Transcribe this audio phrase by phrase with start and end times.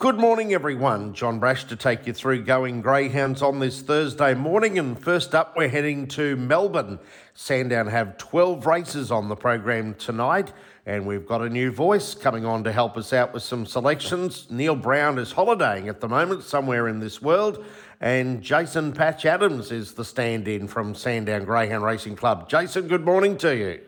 [0.00, 1.12] Good morning, everyone.
[1.12, 4.78] John Brash to take you through going greyhounds on this Thursday morning.
[4.78, 7.00] And first up, we're heading to Melbourne.
[7.34, 10.52] Sandown have 12 races on the program tonight,
[10.86, 14.46] and we've got a new voice coming on to help us out with some selections.
[14.50, 17.64] Neil Brown is holidaying at the moment somewhere in this world,
[18.00, 22.48] and Jason Patch Adams is the stand in from Sandown Greyhound Racing Club.
[22.48, 23.80] Jason, good morning to you.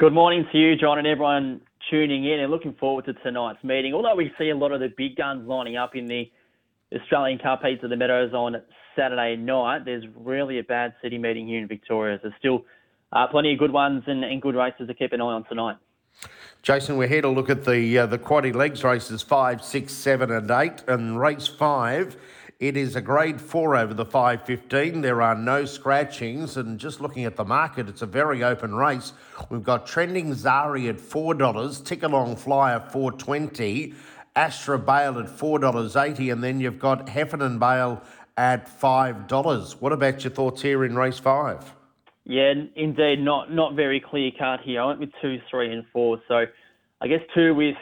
[0.00, 1.60] Good morning to you, John, and everyone
[1.90, 3.94] tuning in and looking forward to tonight's meeting.
[3.94, 6.30] Although we see a lot of the big guns lining up in the
[6.94, 8.56] Australian Cup Heats of the Meadows on
[8.96, 12.18] Saturday night, there's really a bad city meeting here in Victoria.
[12.22, 12.64] There's still
[13.12, 15.76] uh, plenty of good ones and, and, good races to keep an eye on tonight.
[16.62, 20.30] Jason, we're here to look at the uh, the quaddy legs races five, six, seven,
[20.30, 22.16] and eight, and race five
[22.68, 25.02] it is a grade four over the 515.
[25.02, 29.12] There are no scratchings, and just looking at the market, it's a very open race.
[29.50, 33.92] We've got Trending Zari at $4, Tick Along Flyer 420
[34.34, 38.02] Astra Bale at $4.80, and then you've got Heffernan Bale
[38.38, 39.72] at $5.
[39.80, 41.70] What about your thoughts here in race five?
[42.24, 44.80] Yeah, indeed, not not very clear cut here.
[44.80, 46.22] I went with two, three, and four.
[46.26, 46.46] So
[47.02, 47.76] I guess two with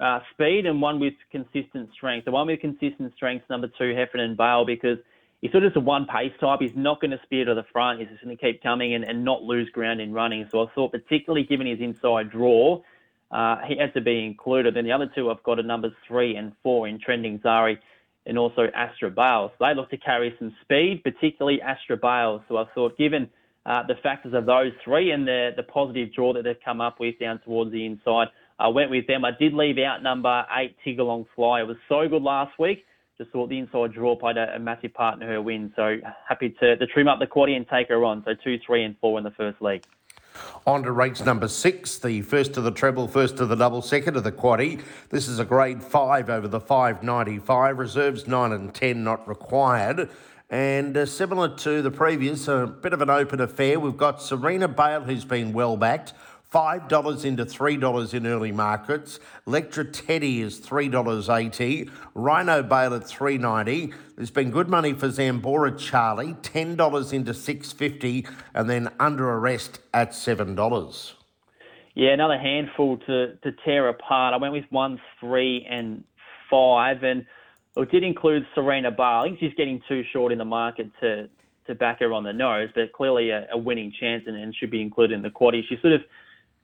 [0.00, 2.24] uh, speed and one with consistent strength.
[2.24, 4.98] The one with consistent strength, number two, Heffernan Bale, because
[5.40, 6.60] he's sort of just a one pace type.
[6.60, 8.00] He's not going to spear to the front.
[8.00, 10.48] He's just going to keep coming and, and not lose ground in running.
[10.50, 12.82] So I thought, particularly given his inside draw,
[13.30, 14.74] uh, he had to be included.
[14.74, 17.78] Then the other two I've got are numbers three and four in Trending Zari
[18.26, 19.52] and also Astra Bale.
[19.58, 22.42] So they look to carry some speed, particularly Astra Bale.
[22.48, 23.28] So I thought, given
[23.66, 27.00] uh, the factors of those three and the, the positive draw that they've come up
[27.00, 29.24] with down towards the inside, I went with them.
[29.24, 31.60] I did leave out number eight, Tigalong Fly.
[31.60, 32.84] It was so good last week.
[33.18, 35.72] Just thought the inside draw played a, a massive part in her win.
[35.76, 38.22] So happy to, to trim up the quaddy and take her on.
[38.24, 39.84] So two, three, and four in the first leg.
[40.66, 44.16] On to race number six, the first of the treble, first of the double, second
[44.16, 44.82] of the quaddy.
[45.10, 47.78] This is a grade five over the 595.
[47.78, 50.10] Reserves nine and 10 not required.
[50.50, 53.78] And uh, similar to the previous, a bit of an open affair.
[53.78, 56.14] We've got Serena Bale, who's been well backed.
[56.54, 59.18] $5 into $3 in early markets.
[59.44, 61.90] Lectra Teddy is $3.80.
[62.14, 63.92] Rhino Bale at three ninety.
[64.14, 70.10] There's been good money for Zambora Charlie, $10 into 650 and then under arrest at
[70.12, 71.12] $7.
[71.96, 74.34] Yeah, another handful to, to tear apart.
[74.34, 76.04] I went with one, three, and
[76.48, 77.26] five, and
[77.76, 79.04] it did include Serena Bale.
[79.04, 81.28] I think she's getting too short in the market to
[81.66, 84.70] to back her on the nose, but clearly a, a winning chance and, and should
[84.70, 85.62] be included in the quaddy.
[85.66, 86.02] She sort of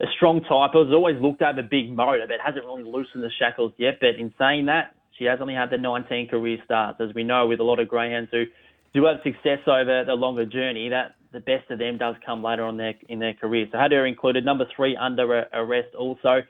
[0.00, 0.72] a strong type.
[0.74, 3.98] Has always looked a big motor, but hasn't really loosened the shackles yet.
[4.00, 7.46] But in saying that, she has only had the 19 career starts, as we know
[7.46, 8.44] with a lot of greyhounds who
[8.92, 10.88] do have success over the longer journey.
[10.88, 13.66] That the best of them does come later on their in their career.
[13.72, 14.44] So had her included.
[14.44, 16.42] Number three under arrest also.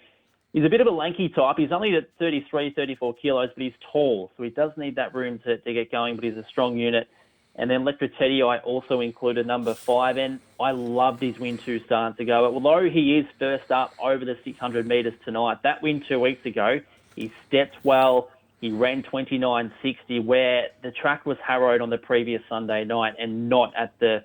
[0.53, 1.57] He's a bit of a lanky type.
[1.59, 5.39] He's only at 33, 34 kilos, but he's tall, so he does need that room
[5.45, 6.17] to, to get going.
[6.17, 7.09] But he's a strong unit.
[7.59, 11.81] And then Lectra Teddy, I also included number five, and I loved his win two
[11.81, 12.53] starts ago.
[12.53, 16.81] Although he is first up over the 600 metres tonight, that win two weeks ago,
[17.15, 18.31] he stepped well.
[18.61, 23.75] He ran 29.60, where the track was harrowed on the previous Sunday night and not
[23.75, 24.23] at the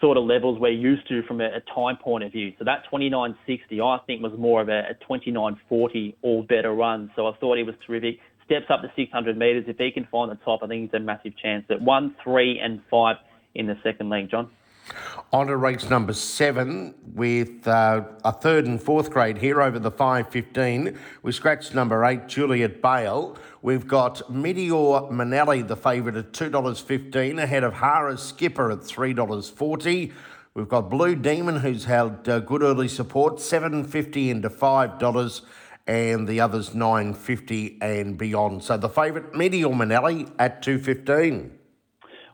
[0.00, 2.52] sort of levels we're used to from a, a time point of view.
[2.58, 7.12] So that 29.60, I think, was more of a, a 29.40 or better run.
[7.14, 9.64] So I thought he was terrific steps up to 600 metres.
[9.68, 12.58] If he can find the top, I think he's a massive chance at one, three,
[12.58, 13.16] and five
[13.54, 14.50] in the second leg, John.
[15.32, 19.90] On to race number seven with uh, a third and fourth grade here over the
[19.90, 20.96] 515.
[21.22, 23.36] We scratched number eight, Juliet Bale.
[23.62, 30.12] We've got Meteor Manelli, the favourite, at $2.15, ahead of Hara Skipper at $3.40.
[30.54, 35.40] We've got Blue Demon, who's held uh, good early support, $7.50 into $5
[35.86, 38.62] and the others 950 and beyond.
[38.64, 41.52] So the favourite, Meteor Manelli at 215.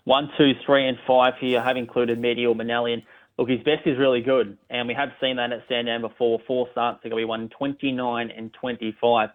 [0.04, 2.94] One, two, three, and five here have included Meteor Manelli.
[2.94, 3.02] And
[3.38, 4.58] look, his best is really good.
[4.70, 6.40] And we have seen that at Sandown before.
[6.46, 9.30] Four starts ago, he won 29 and 25.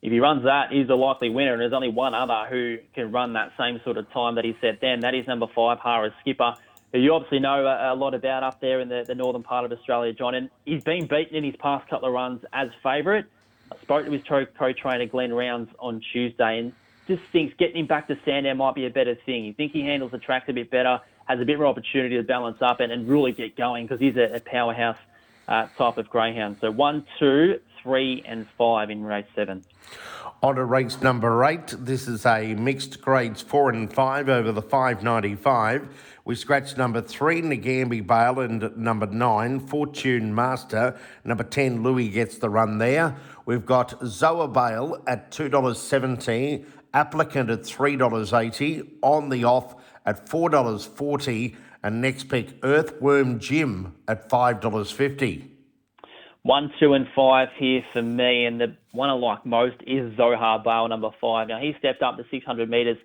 [0.00, 1.52] If he runs that, he's the likely winner.
[1.52, 4.56] And there's only one other who can run that same sort of time that he
[4.60, 5.00] set then.
[5.00, 6.54] That is number five, Hara Skipper
[6.92, 9.72] who you obviously know a, lot about up there in the, the northern part of
[9.72, 10.34] Australia, John.
[10.34, 13.26] And he's been beaten in his past couple of runs as favourite.
[13.70, 16.72] I spoke to his co-trainer Glenn Rounds on Tuesday and
[17.06, 19.44] just thinks getting him back to Sandown might be a better thing.
[19.44, 22.22] You think he handles the track a bit better, has a bit more opportunity to
[22.22, 24.98] balance up and, and really get going because he's a, a powerhouse
[25.48, 26.58] uh, type of greyhound.
[26.60, 29.64] So one, two, three, and five in race seven.
[30.40, 31.74] On to race number eight.
[31.80, 35.88] This is a mixed grades four and five over the 595.
[36.24, 40.96] We scratch number three, Nagambi Bale, and number nine, Fortune Master.
[41.24, 43.16] Number 10, Louis gets the run there.
[43.46, 46.64] We've got Zohar Bale at $2.70,
[46.94, 49.74] Applicant at $3.80, On the Off
[50.06, 55.57] at $4.40, and next pick Earthworm Jim at $5.50.
[56.42, 60.60] One, two, and five here for me, and the one I like most is Zohar
[60.60, 61.48] Bale, number five.
[61.48, 62.96] Now he stepped up to 600 metres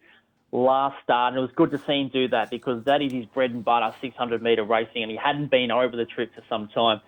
[0.52, 3.26] last start, and it was good to see him do that because that is his
[3.26, 6.68] bread and butter, 600 metre racing, and he hadn't been over the trip for some
[6.68, 7.02] time.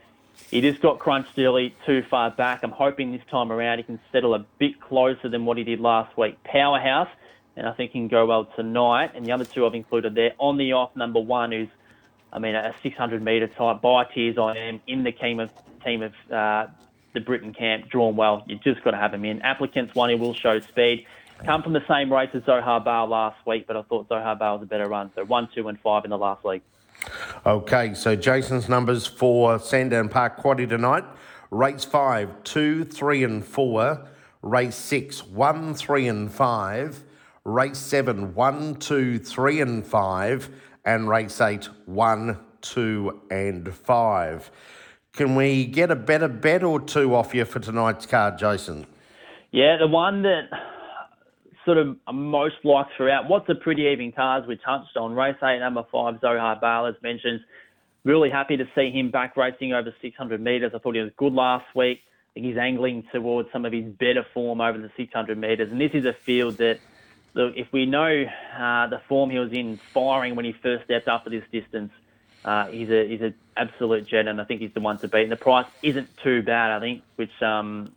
[0.49, 2.63] He just got crunched early, too far back.
[2.63, 5.79] I'm hoping this time around he can settle a bit closer than what he did
[5.79, 6.43] last week.
[6.43, 7.07] Powerhouse,
[7.55, 9.11] and I think he can go well tonight.
[9.13, 11.69] And the other two I've included there on the off, number one, who's,
[12.33, 15.51] I mean, a 600 metre type by Tears I am in the team of
[15.85, 16.67] team of uh,
[17.13, 18.43] the Britain camp, drawn well.
[18.47, 19.41] You've just got to have him in.
[19.41, 21.05] Applicants one, he will show speed.
[21.45, 24.53] Come from the same race as Zohar Bale last week, but I thought Zohar Bale
[24.53, 25.11] was a better run.
[25.15, 26.61] So one, two, and five in the last league.
[27.45, 31.03] Okay, so Jason's numbers for Sandown Park Quaddy tonight.
[31.51, 34.07] Race five, two, three, and four.
[34.41, 37.03] Race six, one, three, and five.
[37.43, 40.49] Race seven, one, two, three, and five.
[40.85, 44.49] And race eight, one, two, and five.
[45.15, 48.85] Can we get a better bet or two off you for tonight's card, Jason?
[49.51, 50.49] Yeah, the one that
[51.63, 53.29] sort of most liked throughout.
[53.29, 55.13] What's a pretty even cars we touched on.
[55.15, 57.39] Race eight, number five, Zohar Bale, as mentioned.
[58.03, 60.73] Really happy to see him back racing over 600 metres.
[60.75, 62.01] I thought he was good last week.
[62.03, 65.71] I think he's angling towards some of his better form over the 600 metres.
[65.71, 66.79] And this is a field that,
[67.33, 68.25] look, if we know
[68.59, 71.91] uh, the form he was in firing when he first stepped up for this distance,
[72.45, 75.23] uh, he's a he's an absolute jet, and I think he's the one to beat.
[75.23, 77.91] And the price isn't too bad, I think, which um,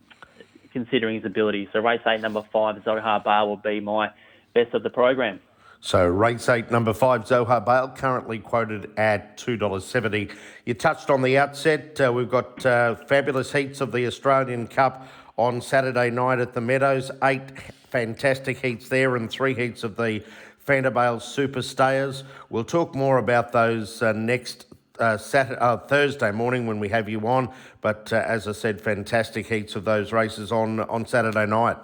[0.73, 1.69] considering his ability.
[1.73, 4.11] So race eight, number five, Zohar Bale will be my
[4.55, 5.41] best of the program.
[5.81, 10.33] So race eight, number five, Zohar Bale, currently quoted at $2.70.
[10.65, 12.01] You touched on the outset.
[12.01, 15.07] Uh, we've got uh, fabulous heats of the Australian Cup
[15.37, 17.13] on Saturday night at the Meadows.
[17.23, 17.43] Eight
[17.91, 20.23] fantastic heats there and three heats of the
[20.69, 22.25] Fanta Bale Super Stayers.
[22.51, 24.67] We'll talk more about those uh, next
[24.99, 27.51] uh, Saturday, uh, Thursday morning when we have you on.
[27.81, 31.79] But uh, as I said, fantastic heats of those races on on Saturday night.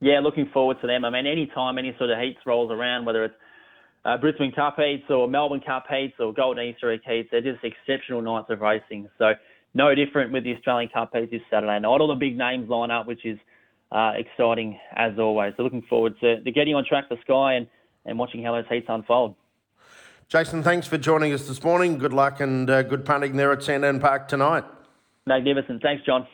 [0.00, 1.04] Yeah, looking forward to them.
[1.04, 3.34] I mean, any time any sort of heats rolls around, whether it's
[4.06, 7.62] uh, Brisbane Cup heats or Melbourne Cup heats or Golden Easter Egg heats, they're just
[7.64, 9.10] exceptional nights of racing.
[9.18, 9.34] So
[9.74, 11.84] no different with the Australian Cup heats this Saturday night.
[11.84, 13.38] All the big names line up, which is
[13.92, 15.52] uh, exciting as always.
[15.58, 17.66] So looking forward to, to getting on track for Sky and,
[18.06, 19.34] and watching how those heats unfold.
[20.28, 21.98] Jason, thanks for joining us this morning.
[21.98, 24.64] Good luck and uh, good punting there at Sandown Park tonight.
[25.26, 25.82] Magnificent.
[25.82, 26.26] Thanks, John.